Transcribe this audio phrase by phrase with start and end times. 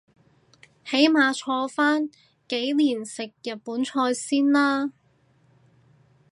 [0.83, 2.09] 起碼坐返
[2.49, 4.93] 幾年食日本菜先啦